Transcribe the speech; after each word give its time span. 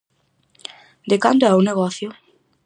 De 1.09 1.17
cando 1.23 1.43
é 1.51 1.53
o 1.55 1.65
negocio? 1.69 2.09